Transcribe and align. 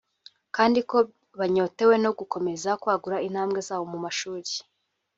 kandi 0.55 0.79
ko 0.89 0.97
banyotewe 1.39 1.95
no 2.03 2.11
gukomeza 2.19 2.69
kwagura 2.81 3.23
intambwe 3.27 3.59
zabo 3.67 3.85
mu 3.93 3.99
mashuri 4.05 4.51